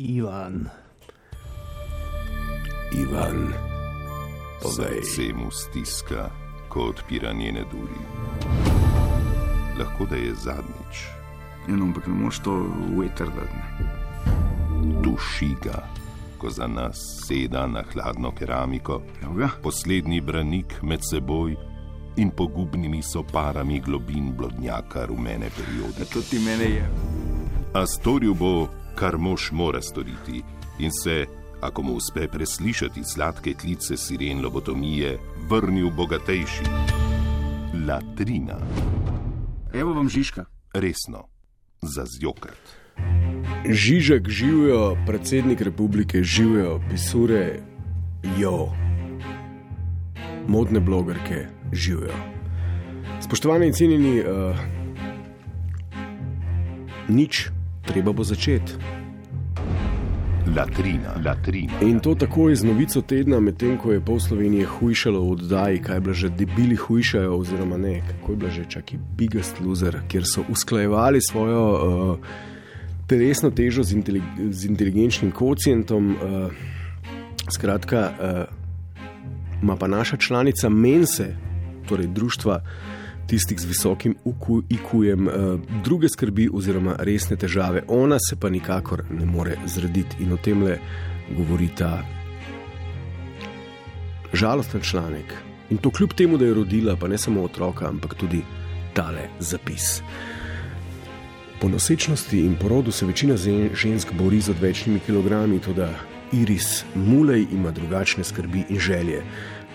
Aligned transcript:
Ivan. 0.00 0.64
Ivan, 2.92 3.52
povej. 4.62 5.02
Srce 5.04 5.32
mu 5.36 5.50
stiska, 5.50 6.30
ko 6.68 6.80
odpira 6.88 7.32
njene 7.32 7.64
duri. 7.72 8.00
Lahko 9.78 10.06
da 10.06 10.16
je 10.16 10.34
zadnjič, 10.34 10.96
Eno, 11.68 11.84
ampak 11.84 12.06
ne 12.06 12.14
moreš 12.14 12.38
to 12.38 12.64
veter 12.96 13.28
dati. 13.28 13.84
duši 15.02 15.54
ga, 15.64 15.84
ko 16.38 16.50
za 16.50 16.66
nas 16.66 16.96
seda 17.28 17.66
na 17.66 17.84
hladno 17.92 18.32
keramiko, 18.32 19.02
Evo 19.22 19.34
ga, 19.34 19.48
poslednji 19.62 20.20
branik 20.20 20.82
med 20.82 21.00
seboj 21.10 21.56
in 22.16 22.30
pogubnimi 22.30 23.02
soparami 23.02 23.80
globin 23.80 24.32
blodnjaka 24.36 25.04
rumene 25.06 25.50
periode. 25.56 25.98
ja, 26.00 26.04
to 26.12 26.22
ti 26.22 26.38
mene 26.38 26.64
je. 26.64 26.88
A 27.74 27.86
storil 27.86 28.34
bo, 28.34 28.68
kar 28.94 29.18
mož 29.18 29.50
mora 29.52 29.82
storiti, 29.82 30.42
in 30.78 30.90
se, 31.04 31.26
ako 31.60 31.82
mu 31.82 31.94
uspe 31.94 32.28
preslišati 32.28 33.04
sladke 33.04 33.54
klice 33.54 33.96
siren 33.96 34.42
lobotomije, 34.44 35.18
vrnil 35.48 35.90
bogatejši. 35.90 36.64
Latrina, 37.86 38.58
Evo 39.72 39.92
vam 39.92 40.08
Žižka. 40.08 40.44
resno, 40.74 41.28
za 41.82 42.04
zjokrat. 42.18 42.80
Žižek 43.70 44.28
živijo, 44.28 44.96
predsednik 45.06 45.60
republike 45.60 46.22
živijo, 46.22 46.80
pisure, 46.90 47.60
jo, 48.38 48.68
modne 50.48 50.80
blogerke 50.80 51.46
živijo. 51.72 52.14
Spoštovani 53.20 53.66
in 53.66 53.72
cenjeni, 53.72 54.20
uh, 54.20 54.56
nič, 57.08 57.50
treba 57.86 58.12
bo 58.12 58.24
začeti. 58.24 58.72
Latrina, 60.56 61.14
latrina. 61.24 61.72
In 61.82 62.00
to 62.00 62.14
takoj 62.14 62.54
z 62.54 62.64
novico 62.64 63.02
tedna, 63.02 63.40
medtem 63.40 63.76
ko 63.78 63.92
je 63.92 64.00
pol 64.00 64.18
Slovenije 64.20 64.66
hujšalo 64.66 65.20
v 65.20 65.30
oddaji, 65.36 65.82
kaj 65.84 65.96
je 65.96 66.00
bilo 66.00 66.14
že 66.14 66.28
debili 66.28 66.76
hujšajo, 66.76 67.36
oziroma 67.36 67.76
ne, 67.76 68.00
kako 68.00 68.32
je 68.32 68.36
bilo 68.36 68.50
že 68.50 68.64
čaki 68.64 68.98
Biggest 69.16 69.60
Loser, 69.60 70.00
kjer 70.08 70.24
so 70.26 70.42
usklajevali 70.48 71.20
svojo 71.22 71.62
uh, 71.70 72.18
telesno 73.06 73.50
težo 73.50 73.82
z, 73.82 73.94
intelig 73.94 74.22
z 74.50 74.66
inteligenčnim 74.66 75.30
kocijentom. 75.30 76.16
Uh, 76.16 76.50
skratka, 77.52 78.10
uh, 78.10 79.62
ima 79.62 79.76
pa 79.76 79.86
naša 79.86 80.16
članica 80.16 80.68
Mense, 80.68 81.36
torej 81.86 82.06
društva 82.06 82.62
tistih 83.30 83.60
z 83.60 83.64
visokim 83.64 84.16
IQ-jem, 84.24 85.28
uh, 85.28 85.34
druge 85.84 86.08
skrbi 86.08 86.48
oziroma 86.52 86.96
resne 86.98 87.36
težave, 87.36 87.84
ona 87.88 88.18
se 88.18 88.36
pa 88.36 88.50
nikakor 88.50 89.04
ne 89.10 89.26
more 89.26 89.54
zrediti 89.66 90.24
in 90.24 90.32
o 90.32 90.36
tem 90.36 90.62
le 90.62 90.78
govori 91.36 91.68
ta 91.78 92.00
žalosten 94.32 94.82
članek. 94.82 95.34
In 95.70 95.78
to 95.78 95.90
kljub 95.90 96.12
temu, 96.18 96.38
da 96.38 96.44
je 96.44 96.54
rodila 96.54 96.96
pa 96.96 97.08
ne 97.08 97.18
samo 97.18 97.44
otroka, 97.46 97.88
ampak 97.88 98.14
tudi 98.14 98.42
tale 98.94 99.28
zapis. 99.38 100.02
Po 101.60 101.68
nosečnosti 101.68 102.40
in 102.40 102.56
porodu 102.58 102.92
se 102.92 103.06
večina 103.06 103.36
žensk 103.74 104.12
bori 104.12 104.40
z 104.40 104.50
odvečnimi 104.50 105.00
kilogrami, 105.06 105.58
tudi 105.58 105.86
Iris 106.32 106.84
Mulej 106.94 107.46
ima 107.52 107.70
drugačne 107.70 108.24
skrbi 108.24 108.64
in 108.68 108.78
želje. 108.78 109.22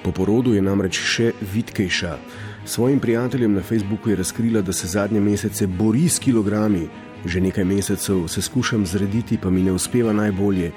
Po 0.03 0.11
porodu 0.11 0.53
je 0.53 0.61
namreč 0.61 0.99
še 0.99 1.31
vitkejša. 1.53 2.17
Svojim 2.67 2.99
prijateljem 2.99 3.53
na 3.53 3.61
Facebooku 3.61 4.09
je 4.09 4.16
razkrila, 4.16 4.61
da 4.61 4.73
se 4.73 4.88
zadnje 4.88 5.19
mesece 5.19 5.67
bori 5.67 6.09
s 6.09 6.19
kilogrami. 6.19 6.88
Že 7.25 7.41
nekaj 7.41 7.66
mesecev 7.66 8.27
se 8.27 8.41
skušam 8.41 8.85
zrediti, 8.85 9.38
pa 9.38 9.49
mi 9.49 9.63
ne 9.63 9.72
uspeva 9.72 10.13
najbolje. 10.13 10.72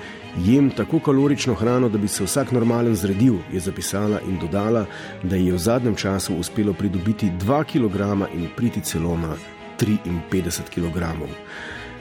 Jem 0.44 0.70
tako 0.70 1.00
kalorično 1.00 1.54
hrano, 1.54 1.88
da 1.88 1.98
bi 1.98 2.08
se 2.08 2.24
vsak 2.24 2.52
normalen 2.52 2.96
zredil, 2.96 3.34
je 3.52 3.60
zapisala 3.60 4.20
in 4.20 4.38
dodala, 4.38 4.86
da 5.22 5.36
ji 5.36 5.46
je 5.46 5.52
v 5.52 5.58
zadnjem 5.58 5.94
času 5.94 6.36
uspelo 6.36 6.72
pridobiti 6.72 7.30
2 7.40 7.64
kg 7.64 8.28
in 8.34 8.48
priti 8.56 8.80
celo 8.80 9.16
na 9.16 9.34
53 9.80 10.62
kg. 10.74 11.04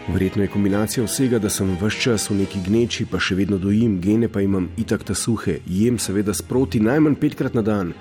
Verjetno 0.08 0.44
je 0.44 0.48
kombinacija 0.48 1.04
vsega, 1.04 1.40
da 1.40 1.50
sem 1.50 1.78
vse 1.82 2.00
čas 2.00 2.30
v 2.30 2.36
neki 2.36 2.60
gneči, 2.68 3.06
pa 3.06 3.20
še 3.20 3.36
vedno 3.36 3.58
dojim, 3.58 4.02
gene 4.02 4.28
pa 4.28 4.42
imam 4.42 4.70
itak 4.78 5.04
ta 5.04 5.16
suhe, 5.16 5.60
jem 5.66 6.00
seveda 6.00 6.34
sproti 6.34 6.80
najmanj 6.80 7.16
petkrat 7.16 7.54
na 7.54 7.62
dan, 7.62 7.94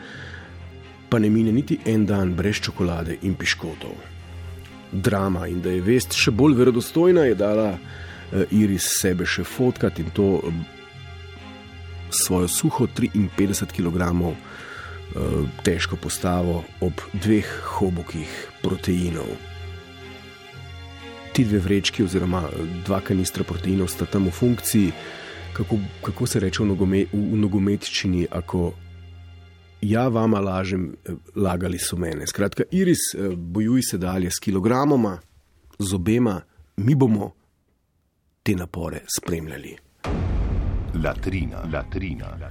pa 1.16 1.20
ne 1.20 1.30
mine 1.30 1.52
niti 1.52 1.78
en 1.84 2.02
dan 2.06 2.34
brez 2.36 2.58
čokolade 2.60 3.14
in 3.22 3.34
piškotov. 3.34 3.94
Drama 4.92 5.46
in 5.48 5.62
da 5.64 5.72
je 5.72 5.80
vest 5.80 6.12
še 6.12 6.28
bolj 6.28 6.58
verodostojna, 6.58 7.24
je 7.24 7.38
dala 7.40 7.70
uh, 7.72 8.42
Iris 8.52 8.90
sebe 8.98 9.24
še 9.24 9.46
fotkati 9.48 10.04
in 10.04 10.10
to 10.12 10.26
uh, 10.36 10.58
svojo 12.12 12.52
suho 12.52 12.84
53 13.00 13.72
kg 13.78 14.10
uh, 14.12 14.36
težko 15.64 15.96
postavo 15.96 16.58
ob 16.84 17.00
dveh 17.14 17.48
hobokih 17.78 18.36
proteinov 18.60 19.32
ti 21.32 21.44
dve 21.48 21.64
vrečki, 21.64 22.04
oziroma 22.04 22.42
dva 22.84 23.00
kanistra 23.00 23.44
proteinov, 23.44 23.88
sta 23.92 24.04
tam 24.04 24.28
v 24.28 24.36
funkciji, 24.36 24.92
kako, 25.56 25.80
kako 26.04 26.26
se 26.26 26.40
reče 26.40 26.62
v, 26.62 26.72
nogome, 26.74 27.06
v, 27.12 27.24
v 27.32 27.40
nogometčini, 27.40 28.28
ako 28.32 28.70
ja, 29.90 30.08
vama 30.08 30.40
lažem, 30.40 30.94
lagali 31.36 31.78
so 31.78 31.96
mene. 31.96 32.26
Skratka, 32.26 32.64
Iris, 32.70 32.98
bojuj 33.36 33.82
se 33.82 33.98
dalje 33.98 34.30
s 34.30 34.38
kilogramoma, 34.38 35.18
z 35.78 35.94
obema, 35.94 36.40
mi 36.76 36.94
bomo 36.94 37.32
te 38.42 38.54
napore 38.54 39.00
spremljali. 39.18 39.76
Latrina, 41.04 41.62
latrina. 41.72 42.50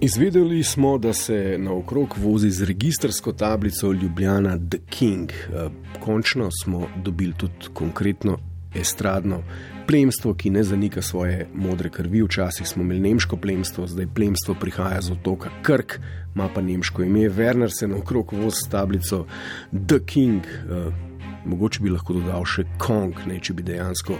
Izvedeli 0.00 0.64
smo, 0.64 0.98
da 0.98 1.12
se 1.12 1.56
naokrog 1.58 2.14
vozi 2.18 2.50
z 2.50 2.64
registrsko 2.64 3.32
tablico 3.32 3.92
Ljubljana 3.92 4.58
The 4.70 4.78
King. 4.90 5.30
Eh, 5.30 5.70
Končno 6.00 6.50
smo 6.62 6.88
dobili 7.04 7.32
tudi 7.32 7.54
konkretno 7.72 8.38
estradno 8.74 9.42
plemstvo, 9.86 10.34
ki 10.34 10.50
ne 10.50 10.62
zanika 10.64 11.02
svoje 11.02 11.46
modre 11.54 11.90
krvi. 11.90 12.22
Včasih 12.22 12.68
smo 12.68 12.82
imeli 12.82 13.00
nemško 13.00 13.36
plemstvo, 13.36 13.86
zdaj 13.86 14.06
plemstvo 14.14 14.54
prihaja 14.60 15.00
z 15.00 15.12
otoka 15.12 15.50
Krk, 15.62 15.98
ima 16.34 16.48
pa 16.54 16.62
nemško 16.62 17.02
ime. 17.02 17.28
Werner 17.30 17.70
se 17.78 17.88
naokrog 17.88 18.32
vozi 18.32 18.56
s 18.66 18.70
tablico 18.70 19.26
The 19.88 19.98
King. 20.06 20.42
Eh, 20.44 20.92
Mogoče 21.46 21.80
bi 21.82 21.90
lahko 21.90 22.16
dodal 22.16 22.42
še 22.44 22.64
Kong, 22.78 23.14
ne, 23.26 23.38
če 23.40 23.54
bi 23.54 23.62
dejansko 23.62 24.16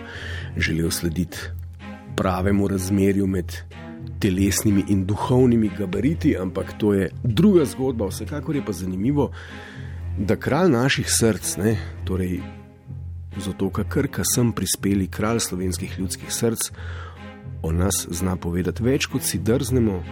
želel 0.56 0.91
slediti 0.94 1.38
pravemu 2.16 2.69
razmerju 2.69 3.27
med 3.27 3.56
telesnimi 4.22 4.84
in 4.88 5.04
duhovnimi 5.06 5.71
gabariti, 5.78 6.37
ampak 6.38 6.78
to 6.78 6.94
je 6.94 7.10
druga 7.22 7.65
zgodba. 7.65 8.06
Vsekakor 8.06 8.56
je 8.56 8.62
pa 8.65 8.72
zanimivo, 8.72 9.33
da 10.19 10.37
kralj 10.37 10.71
naših 10.71 11.10
src, 11.10 11.56
ne, 11.56 11.77
torej 12.04 12.38
z 13.39 13.49
otoka 13.49 13.85
Krka, 13.85 14.25
sem 14.25 14.53
prispeli 14.53 15.09
kralj 15.09 15.41
slovenskih 15.41 15.99
ljudskih 15.99 16.33
src, 16.33 16.71
o 17.63 17.73
nas 17.73 18.07
zna 18.11 18.37
povedati 18.37 18.83
več, 18.83 19.07
kot 19.07 19.23
si 19.23 19.39
drznemo 19.39 20.03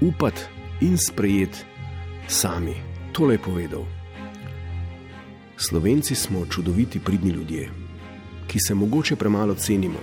upati 0.00 0.42
in 0.80 0.98
sprejeti 0.98 1.64
sami. 2.28 2.74
Tole 3.12 3.34
je 3.34 3.42
povedal. 3.42 3.84
Slovenci 5.56 6.14
smo 6.14 6.46
čudoviti, 6.46 7.00
pridni 7.00 7.30
ljudje, 7.30 7.70
ki 8.46 8.58
se 8.60 8.74
mogoče 8.74 9.16
premalo 9.16 9.54
cenimo, 9.54 9.98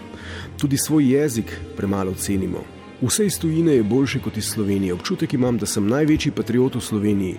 tudi 0.57 0.77
svoj 0.77 1.13
jezik 1.13 1.53
premalo 1.77 2.13
cenimo. 2.13 2.63
Vse 3.03 3.25
iz 3.25 3.39
tujine 3.39 3.73
je 3.75 3.83
boljše 3.83 4.19
kot 4.19 4.37
iz 4.37 4.45
Slovenije. 4.45 4.93
Občutek 4.93 5.33
imam, 5.33 5.57
da 5.57 5.65
sem 5.65 5.87
največji 5.87 6.31
patriot 6.31 6.75
v 6.75 6.81
Sloveniji. 6.81 7.35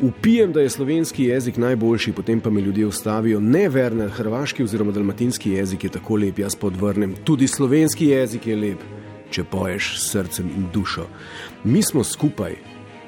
Upijem, 0.00 0.52
da 0.52 0.60
je 0.60 0.70
slovenski 0.70 1.24
jezik 1.24 1.56
najboljši, 1.56 2.12
potem 2.12 2.40
pa 2.40 2.50
me 2.50 2.60
ljudje 2.60 2.86
ustavijo. 2.86 3.40
Ne, 3.40 3.68
Werner, 3.70 4.10
hrvaški 4.10 4.64
oziroma 4.64 4.92
dalmatinski 4.92 5.50
jezik 5.50 5.84
je 5.84 5.90
tako 5.90 6.16
lep, 6.16 6.38
jaz 6.38 6.56
pa 6.56 6.66
odvrnem. 6.66 7.14
Tudi 7.24 7.46
slovenski 7.48 8.06
jezik 8.06 8.46
je 8.46 8.56
lep, 8.56 8.82
če 9.30 9.44
poješ 9.44 9.94
srcem 10.02 10.50
in 10.56 10.66
dušo. 10.72 11.06
Mi 11.64 11.82
smo 11.82 12.04
skupaj, 12.04 12.56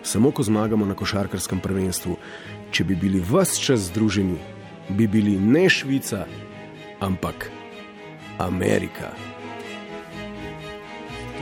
samo 0.02 0.30
ko 0.30 0.42
zmagamo 0.42 0.86
na 0.86 0.94
košarkarskem 0.94 1.60
prvenstvu. 1.60 2.16
Če 2.70 2.84
bi 2.84 2.94
bili 2.94 3.18
vse 3.18 3.62
čas 3.62 3.90
združeni, 3.90 4.38
bi 4.88 5.06
bili 5.06 5.40
ne 5.40 5.68
Švica, 5.70 6.26
ampak 7.00 7.50
Amerika. 8.38 9.35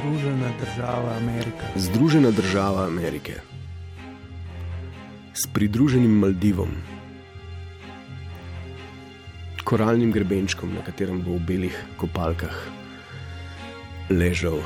Združena 0.04 0.48
država 0.60 1.16
Amerika. 1.16 1.66
Združena 1.76 2.30
država 2.30 2.86
Amerike 2.86 3.32
s 5.34 5.46
pridruženim 5.46 6.10
Maldivom, 6.10 6.68
koralnim 9.64 10.12
grebenčkom, 10.12 10.74
na 10.74 10.84
katerem 10.84 11.22
bo 11.24 11.38
v 11.38 11.46
belih 11.48 11.78
kopalkah 11.96 12.52
ležal 14.10 14.60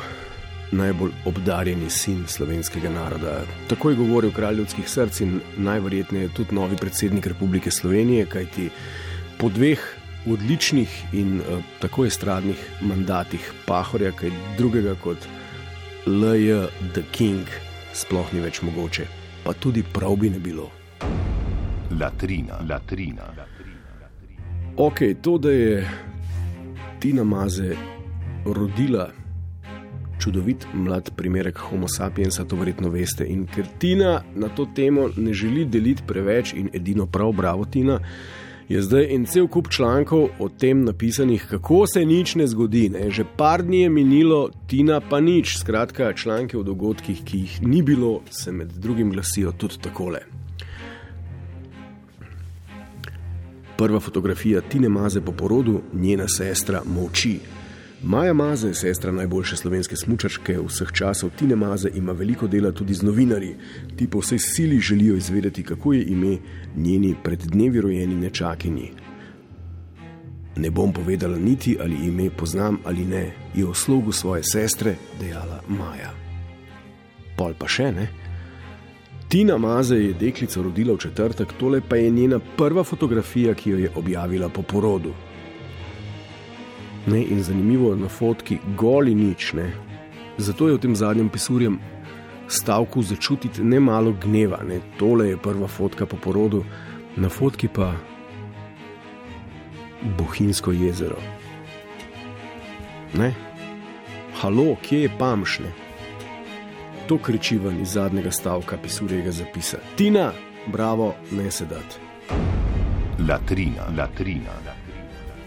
najbolj 0.75 1.15
obdarjeni 1.25 1.91
sin 1.91 2.27
slovenskega 2.27 2.91
naroda. 2.91 3.45
Tako 3.71 3.91
je 3.91 4.01
govoril 4.03 4.35
kralj 4.35 4.59
ljudskih 4.59 4.91
src 4.91 5.21
in 5.21 5.41
najverjetneje 5.57 6.35
tudi 6.35 6.55
novi 6.55 6.77
predsednik 6.77 7.27
Republike 7.27 7.71
Slovenije, 7.71 8.27
kajti 8.27 8.71
po 9.39 9.55
dveh 9.55 9.87
odličnih 10.27 11.05
in 11.13 11.41
uh, 11.41 11.63
tako 11.81 12.07
estradnih 12.07 12.59
mandatih 12.81 13.53
Pahorja, 13.67 14.13
kaj 14.13 14.31
drugega 14.59 14.95
kot 15.03 15.29
L.J. 16.07 16.67
The 16.95 17.03
King 17.13 17.47
sploh 17.93 18.33
ni 18.33 18.41
več 18.41 18.63
mogoče, 18.63 19.07
pa 19.45 19.53
tudi 19.53 19.83
prav 19.83 20.17
bi 20.17 20.31
ne 20.31 20.39
bilo. 20.39 20.71
Latrina, 22.01 22.61
latrina. 22.69 23.33
Ok, 24.77 25.01
to, 25.23 25.39
da 25.39 25.51
je 25.51 25.89
Tina 27.01 27.25
Maze 27.25 27.77
rodila 28.45 29.09
čudovit 30.19 30.67
mlad 30.75 31.11
primerek 31.17 31.59
Homo 31.59 31.89
sapiensa, 31.89 32.45
to 32.45 32.57
verjetno 32.57 32.91
veste. 32.91 33.27
In 33.27 33.47
ker 33.47 33.67
Tina 33.79 34.23
na 34.35 34.49
to 34.49 34.67
temo 34.75 35.09
ne 35.17 35.33
želi 35.33 35.65
deliti 35.65 36.03
preveč 36.07 36.53
in 36.53 36.71
edino 36.73 37.07
prav, 37.07 37.33
bravo 37.33 37.65
Tina. 37.65 38.01
Je 38.69 38.83
zdaj 38.83 39.07
en 39.15 39.25
cel 39.25 39.47
kup 39.49 39.71
člankov 39.73 40.27
o 40.39 40.49
tem 40.49 40.85
napisanih, 40.85 41.47
kako 41.51 41.87
se 41.87 42.05
nič 42.05 42.35
ne 42.35 42.47
zgodi. 42.47 42.89
Ne? 42.93 43.11
Že 43.11 43.25
par 43.37 43.63
dni 43.65 43.81
je 43.81 43.91
minilo, 43.91 44.51
Tina 44.67 45.01
pa 45.01 45.21
nič. 45.21 45.57
Skratka, 45.59 46.13
članke 46.13 46.59
o 46.59 46.63
dogodkih, 46.63 47.25
ki 47.25 47.39
jih 47.39 47.63
ni 47.63 47.83
bilo, 47.83 48.21
se 48.31 48.53
med 48.53 48.73
drugim 48.77 49.11
glasijo 49.11 49.53
tudi 49.53 49.81
takole. 49.81 50.21
Prva 53.79 54.01
fotografija 54.01 54.61
Tine 54.61 54.89
Maze 54.89 55.21
po 55.21 55.33
porodu, 55.33 55.81
njena 55.93 56.29
sestra 56.29 56.83
molči. 56.85 57.39
Maja 58.03 58.33
Maze, 58.33 58.75
sestra 58.75 59.13
najboljše 59.13 59.57
slovenske 59.57 59.97
smočarke 59.97 60.59
vseh 60.67 60.93
časov, 60.93 61.31
Tine 61.39 61.57
Maze, 61.57 61.91
ima 61.95 62.13
veliko 62.13 62.47
dela 62.47 62.73
tudi 62.73 62.95
z 62.95 63.03
novinarji. 63.03 63.57
Ti 63.97 64.07
po 64.07 64.19
vsej 64.19 64.39
sili 64.39 64.79
želijo 64.81 65.17
izvedeti, 65.17 65.63
kako 65.63 65.93
je 65.93 66.05
ime 66.05 66.37
njeni 66.77 67.15
pred 67.25 67.39
dnevi 67.39 67.81
rojeni 67.81 68.15
nečakinji. 68.15 68.93
Ne 70.57 70.71
bom 70.71 70.93
povedala 70.93 71.39
niti, 71.39 71.77
ali 71.81 72.07
ime 72.07 72.31
poznam 72.31 72.79
ali 72.85 73.05
ne, 73.05 73.33
je 73.55 73.65
v 73.65 73.75
slogu 73.75 74.13
svoje 74.13 74.43
sestre 74.43 74.95
dejala 75.21 75.61
Maja. 75.69 76.15
Pol 77.37 77.55
pa 77.59 77.69
še 77.69 77.93
ne. 77.93 78.09
Tina 79.29 79.59
Maze 79.59 79.97
je 79.97 80.15
deklico 80.15 80.63
rodila 80.63 80.95
v 80.95 80.99
četrtek, 80.99 81.53
tole 81.59 81.81
pa 81.89 81.97
je 81.97 82.11
njena 82.11 82.39
prva 82.57 82.85
fotografija, 82.85 83.55
ki 83.55 83.71
jo 83.71 83.79
je 83.79 83.91
objavila 83.97 84.49
po 84.49 84.63
porodu. 84.63 85.15
Ne, 87.07 87.23
in 87.23 87.43
zanimivo 87.43 87.91
je 87.91 87.97
na 87.97 88.09
fotki, 88.09 88.59
goli 88.77 89.15
nič. 89.15 89.53
Ne. 89.53 89.73
Zato 90.39 90.69
je 90.69 90.75
v 90.75 90.79
tem 90.79 90.97
zadnjem 90.97 91.29
pisurjem 91.29 91.79
stavku 92.49 93.03
začutiti 93.03 93.65
ne 93.65 93.81
malo 93.81 94.13
gneva. 94.13 94.59
Ne. 94.69 94.81
Tole 94.99 95.29
je 95.29 95.37
prva 95.37 95.69
fotka 95.69 96.07
po 96.07 96.17
porodu, 96.17 96.65
na 97.17 97.29
fotki 97.29 97.69
pa 97.69 97.93
Bohinjsko 100.19 100.73
jezero. 100.73 101.19
Ne? 103.15 103.35
Halo, 104.41 104.77
kje 104.83 105.03
je 105.03 105.11
pamšne? 105.19 105.73
To 107.09 107.19
kriči 107.19 107.59
ven 107.59 107.81
iz 107.83 107.93
zadnjega 107.93 108.31
stavka 108.31 108.77
pisurjega 108.77 109.31
zapisa. 109.31 109.79
Tina, 109.97 110.33
bravo, 110.67 111.15
ne 111.31 111.51
sedati. 111.51 111.99
Latrina, 113.29 113.89
latrina. 113.99 114.78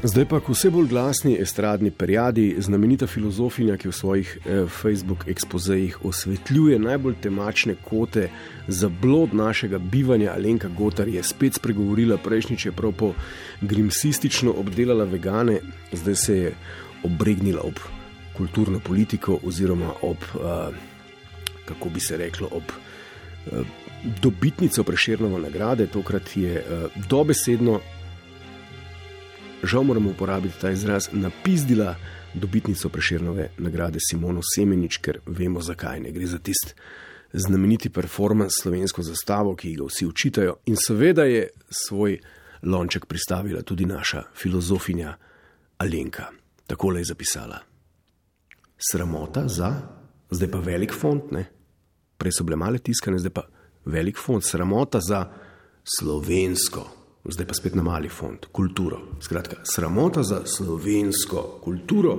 Zdaj 0.03 0.25
pa, 0.25 0.39
ko 0.41 0.55
vse 0.55 0.69
bolj 0.73 0.87
glasni 0.89 1.35
estradni 1.37 1.91
perjadi, 1.93 2.55
znamenita 2.57 3.05
filozofinja, 3.07 3.75
ki 3.77 3.91
v 3.91 3.93
svojih 3.93 4.31
eh, 4.45 4.63
Facebook 4.65 5.27
ekspozejih 5.29 5.99
osvetljuje 6.05 6.79
najbolj 6.79 7.19
temačne 7.21 7.75
kote 7.85 8.31
za 8.67 8.89
blod 8.89 9.35
našega 9.37 9.77
bivanja, 9.77 10.31
Alenka 10.33 10.71
Gotar 10.77 11.07
je 11.07 11.21
spet 11.23 11.61
spregovorila 11.61 12.17
prejšnjič, 12.17 12.65
je 12.65 12.71
prav 12.71 12.97
po 12.97 13.11
grimsistično 13.61 14.55
obdelala 14.57 15.05
vegane, 15.05 15.59
zdaj 15.93 16.15
se 16.15 16.37
je 16.37 16.55
obregnila 17.03 17.61
ob 17.61 17.77
kulturno 18.37 18.79
politiko 18.79 19.37
oziroma 19.43 19.93
ob, 20.01 20.17
eh, 20.17 20.73
kako 21.65 21.89
bi 21.89 21.99
se 21.99 22.17
reklo, 22.17 22.49
ob 22.51 22.63
eh, 22.73 23.63
dobitnico 24.21 24.83
preširnove 24.83 25.41
nagrade, 25.41 25.87
tokrat 25.87 26.37
je 26.37 26.55
eh, 26.57 26.87
dobesedno 27.09 27.79
žal 29.63 29.83
moramo 29.83 30.09
uporabiti 30.09 30.59
ta 30.61 30.71
izraz, 30.71 31.09
napizdila 31.11 31.95
dobitnico 32.33 32.89
preširnove 32.89 33.49
nagrade 33.57 33.99
Simono 34.09 34.41
Semenič, 34.55 34.97
ker 34.97 35.19
vemo, 35.25 35.61
zakaj 35.61 35.99
ne 35.99 36.11
gre 36.11 36.27
za 36.27 36.39
tisti 36.39 36.73
znameniti 37.33 37.89
performance 37.89 38.61
slovensko 38.61 39.01
zastavo, 39.01 39.55
ki 39.55 39.75
ga 39.75 39.85
vsi 39.87 40.05
učitajo. 40.05 40.55
In 40.65 40.75
seveda 40.75 41.23
je 41.23 41.47
svoj 41.69 42.19
lonček 42.63 43.05
pristavila 43.05 43.61
tudi 43.61 43.85
naša 43.85 44.23
filozofinja 44.35 45.15
Alenka. 45.77 46.25
Takole 46.67 46.99
je 46.99 47.05
zapisala: 47.05 47.59
Sramota 48.91 49.47
za, 49.47 49.81
zdaj 50.29 50.51
pa 50.51 50.59
velik 50.59 50.93
font, 50.93 51.31
ne? 51.31 51.45
prej 52.17 52.37
so 52.37 52.43
bile 52.43 52.55
male 52.55 52.79
tiskane, 52.79 53.17
zdaj 53.17 53.33
pa 53.33 53.47
velik 53.85 54.17
font, 54.17 54.45
sramota 54.45 54.99
za 55.01 55.25
slovensko 55.97 57.00
zdaj 57.25 57.47
pa 57.47 57.53
spet 57.53 57.75
na 57.75 57.83
mali 57.83 58.09
fond, 58.09 58.45
kulturo. 58.51 58.99
Skratka, 59.19 59.55
sramota 59.63 60.23
za 60.23 60.41
slovensko 60.45 61.59
kulturo, 61.63 62.17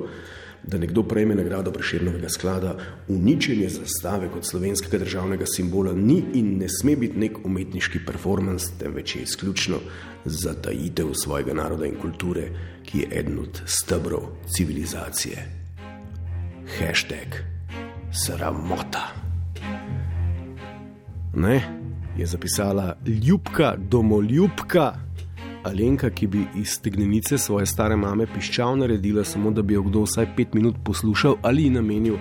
da 0.64 0.78
nekdo 0.78 1.02
prejme 1.02 1.34
nagrado 1.34 1.72
preširnega 1.72 2.28
sklada, 2.28 2.76
uničenje 3.08 3.68
zastave 3.68 4.28
kot 4.30 4.46
slovenskega 4.46 4.98
državnega 5.04 5.46
simbola 5.46 5.92
ni 5.92 6.22
in 6.34 6.58
ne 6.58 6.68
sme 6.68 6.96
biti 6.96 7.18
nek 7.18 7.38
umetniški 7.44 8.04
performance, 8.06 8.70
temveč 8.78 9.16
je 9.16 9.22
izključno 9.22 9.80
zatajitev 10.24 11.14
svojega 11.14 11.54
naroda 11.54 11.86
in 11.86 11.98
kulture, 12.02 12.48
ki 12.86 12.98
je 12.98 13.08
eden 13.18 13.38
od 13.38 13.62
stebrov 13.66 14.30
civilizacije. 14.56 15.48
Hashtag 16.78 17.42
sramota. 18.12 19.08
Ne? 21.34 21.81
Je 22.16 22.26
zapisala 22.26 22.96
ljubka, 23.06 23.74
domoljubka 23.78 24.92
Alenka, 25.62 26.10
ki 26.10 26.26
bi 26.26 26.44
iz 26.56 26.68
stegnenice 26.68 27.38
svoje 27.38 27.66
stare 27.66 27.96
mame 27.96 28.26
piščal 28.26 28.78
naredila, 28.78 29.24
samo 29.24 29.50
da 29.50 29.62
bi 29.62 29.74
jo 29.74 29.82
kdo 29.82 30.02
vsaj 30.02 30.26
pet 30.36 30.54
minut 30.54 30.76
poslušal 30.84 31.36
ali 31.42 31.68
namenil 31.70 32.16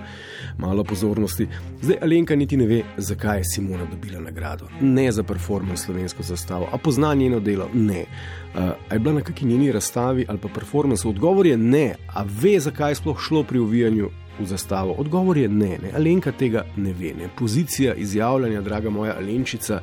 malo 0.58 0.84
pozornosti. 0.84 1.48
Zdaj 1.80 1.96
Alenka 2.02 2.36
niti 2.36 2.56
ne 2.56 2.66
ve, 2.66 2.82
zakaj 2.96 3.38
je 3.38 3.44
Simona 3.44 3.84
dobila 3.90 4.20
nagrado. 4.20 4.68
Ne 4.80 5.12
za 5.12 5.22
performance 5.22 5.84
slovensko 5.84 6.22
zastavo, 6.22 6.68
a 6.72 6.78
pozna 6.78 7.14
njeno 7.14 7.40
delo. 7.40 7.68
Ne. 7.74 8.04
Uh, 8.54 8.60
a 8.88 8.94
je 8.94 8.98
bila 8.98 9.14
na 9.14 9.20
kakšni 9.20 9.48
njeni 9.48 9.72
razstavi 9.72 10.26
ali 10.28 10.38
pa 10.38 10.48
performance? 10.48 11.08
Odgovor 11.08 11.46
je 11.46 11.56
ne. 11.56 11.94
A 12.14 12.24
ve, 12.42 12.60
zakaj 12.60 12.90
je 12.90 12.94
sploh 12.94 13.20
šlo 13.20 13.42
pri 13.42 13.58
uvijanju 13.58 14.10
v 14.38 14.46
zastavo? 14.46 14.92
Odgovor 14.98 15.38
je 15.38 15.48
ne, 15.48 15.78
ne. 15.82 15.92
Alenka 15.94 16.32
tega 16.32 16.64
ne 16.76 16.92
ve. 16.92 17.14
Ne. 17.18 17.28
Pozicija 17.38 17.94
izjavljanja, 17.94 18.60
draga 18.60 18.90
moja 18.90 19.16
Alenčica. 19.16 19.80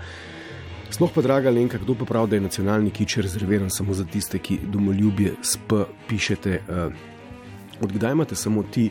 Sploh 0.89 1.12
pa, 1.13 1.22
draga 1.22 1.50
Alenka, 1.50 1.77
kdo 1.77 1.96
pa 1.96 2.06
pravi, 2.06 2.29
da 2.29 2.36
je 2.36 2.41
nacionalni 2.41 2.91
kič 2.91 3.18
rezerviran 3.18 3.70
samo 3.70 3.94
za 3.94 4.06
tiste, 4.06 4.39
ki 4.39 4.60
domoljubje 4.63 5.36
sp 5.53 5.86
pišete. 6.10 6.62
Uh, 6.68 6.94
odkdaj 7.82 8.12
imate 8.12 8.36
samo 8.36 8.63
ti, 8.63 8.89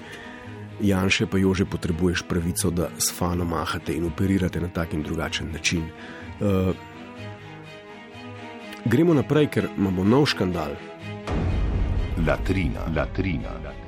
Janše, 0.81 1.27
pa 1.27 1.38
jo 1.38 1.55
že 1.55 1.65
potrebuješ 1.67 2.23
pravico, 2.29 2.71
da 2.71 2.88
s 2.99 3.11
fano 3.11 3.45
mahate 3.45 3.97
in 3.97 4.07
operirate 4.07 4.61
na 4.61 4.69
tak 4.69 4.95
in 4.95 5.03
drugačen 5.03 5.50
način? 5.53 5.83
Uh, 6.41 6.71
gremo 8.85 9.15
naprej, 9.15 9.50
ker 9.50 9.69
imamo 9.77 10.05
nov 10.05 10.27
škandal. 10.27 10.79
Latrina, 12.27 12.87
latrina. 12.95 13.50
latrina. 13.65 13.88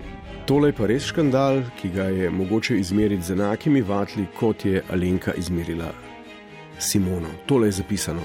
Tole 0.50 0.69
je 0.69 0.75
pa 0.75 0.87
res 0.90 1.04
škandal, 1.07 1.61
ki 1.78 1.88
ga 1.95 2.09
je 2.11 2.30
mogoče 2.35 2.75
izmeriti 2.80 3.23
z 3.23 3.37
enakimi 3.37 3.85
vatli, 3.87 4.25
kot 4.35 4.64
je 4.66 4.80
Alenka 4.90 5.30
izmerila 5.38 5.92
Simono. 6.78 7.28
Tole 7.47 7.69
je 7.69 7.76
zapisano. 7.76 8.25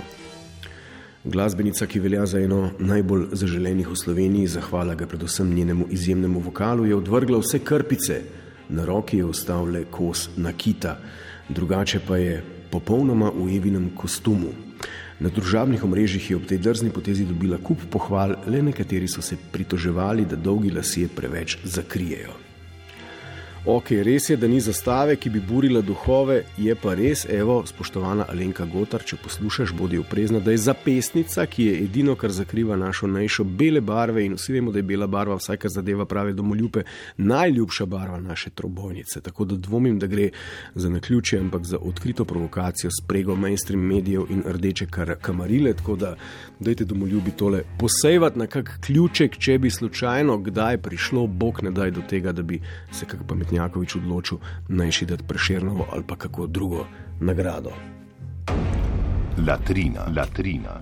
Glasbenica, 1.24 1.86
ki 1.86 2.00
velja 2.02 2.26
za 2.26 2.42
eno 2.42 2.72
najbolj 2.80 3.28
zaželenih 3.32 3.92
v 3.92 3.98
Sloveniji, 4.02 4.48
zahvala 4.56 4.96
ga 4.96 5.06
predvsem 5.06 5.54
njenemu 5.54 5.86
izjemnemu 5.92 6.40
vokalu, 6.40 6.88
je 6.90 6.96
odvrgla 6.96 7.44
vse 7.44 7.60
krpice, 7.60 8.22
na 8.70 8.86
roki 8.86 9.22
je 9.22 9.26
ostal 9.26 9.70
le 9.70 9.86
kos 9.86 10.30
nakita, 10.38 10.98
drugače 11.50 12.02
pa 12.08 12.18
je 12.18 12.42
popolnoma 12.72 13.30
v 13.36 13.52
evinem 13.54 13.92
kostumu. 13.96 14.50
Na 15.20 15.30
družabnih 15.32 15.84
omrežjih 15.84 16.30
je 16.30 16.36
ob 16.36 16.48
tej 16.48 16.60
drzni 16.60 16.90
potezi 16.92 17.26
dobila 17.26 17.58
kup 17.58 17.86
pohval, 17.90 18.36
le 18.48 18.62
nekateri 18.62 19.08
so 19.08 19.22
se 19.24 19.38
pritoževali, 19.52 20.26
da 20.26 20.36
dolgi 20.36 20.74
lasje 20.76 21.08
preveč 21.08 21.58
zakrijejo. 21.64 22.36
Ok, 23.68 23.90
res 23.90 24.30
je, 24.30 24.36
da 24.38 24.46
ni 24.48 24.60
zastave, 24.62 25.16
ki 25.18 25.30
bi 25.34 25.40
burila 25.42 25.80
duhove, 25.82 26.44
je 26.62 26.76
pa 26.78 26.92
res, 26.94 27.24
evo, 27.26 27.64
spoštovana 27.66 28.28
Alenka 28.30 28.62
Gotar, 28.70 29.02
če 29.02 29.18
poslušaš, 29.24 29.72
bodi 29.74 29.98
oprezna, 29.98 30.38
da 30.38 30.54
je 30.54 30.60
zapestnica, 30.68 31.42
ki 31.50 31.66
je 31.66 31.80
edino, 31.88 32.14
kar 32.14 32.30
zakriva 32.30 32.78
našo 32.78 33.10
najšo 33.10 33.44
bele 33.44 33.82
barve 33.82 34.22
in 34.28 34.36
vsi 34.38 34.54
vemo, 34.54 34.70
da 34.70 34.78
je 34.78 34.86
bela 34.86 35.08
barva, 35.10 35.40
vsaj 35.42 35.58
kar 35.64 35.74
zadeva 35.74 36.06
prave 36.06 36.36
domoljube, 36.38 36.84
najljubša 37.18 37.88
barva 37.90 38.20
naše 38.22 38.52
trobojnice. 38.54 39.24
Tako 39.26 39.50
da 39.50 39.58
dvomim, 39.58 39.98
da 39.98 40.12
gre 40.14 40.30
za 40.76 40.94
naključje, 40.94 41.40
ampak 41.40 41.66
za 41.66 41.82
odkrito 41.82 42.26
provokacijo 42.26 42.94
sprego 43.02 43.36
mainstream 43.36 43.82
medijev 43.82 44.30
in 44.30 44.46
rdeče 44.46 44.86
kar 44.86 45.16
kamarile. 45.22 45.74
Tako 45.74 45.96
da 45.96 46.14
dajte 46.60 46.86
domoljubi 46.86 47.32
tole 47.32 47.64
posejvati 47.80 48.40
na 48.40 48.48
kak 48.48 48.78
ključek, 48.86 49.42
če 49.42 49.58
bi 49.58 49.74
slučajno 49.74 50.38
kdaj 50.38 50.78
prišlo, 50.86 51.26
bog 51.28 51.64
ne 51.66 51.74
daj 51.74 51.98
do 51.98 52.06
tega, 52.10 52.32
da 52.32 52.46
bi 52.46 52.62
se 52.94 53.10
kak 53.10 53.26
pametni. 53.28 53.55
Petnjakovič 53.56 53.96
odločil 54.04 54.44
naj 54.68 54.92
še 54.92 55.06
dati 55.08 55.24
preširno 55.24 55.88
ali 55.88 56.04
pa 56.04 56.20
kako 56.20 56.48
drugo 56.52 56.84
nagrado. 57.24 57.72
Latrina, 59.40 60.12
latrina. 60.12 60.76